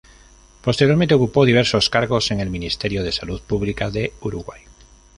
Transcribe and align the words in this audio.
Posteriormente 0.63 1.13
ocupó 1.13 1.45
diversos 1.45 1.91
cargos 1.91 2.31
en 2.31 2.39
el 2.39 2.49
Ministerio 2.49 3.03
de 3.03 3.11
Salud 3.11 3.39
Pública 3.39 3.91
de 3.91 4.13
Uruguay. 4.21 4.61